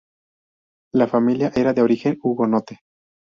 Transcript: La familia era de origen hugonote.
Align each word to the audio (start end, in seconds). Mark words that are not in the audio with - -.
La 0.95 1.05
familia 1.05 1.51
era 1.55 1.73
de 1.73 1.83
origen 1.83 2.17
hugonote. 2.23 2.79